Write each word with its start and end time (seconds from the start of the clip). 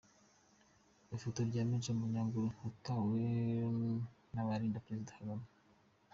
Ifoto 1.15 1.39
ya 1.55 1.63
Major 1.69 1.95
Munyaruguru 1.99 2.47
yatwawe 2.63 3.21
n’abarinda 4.33 4.83
Perezida 4.85 5.13
Kagame! 5.17 5.45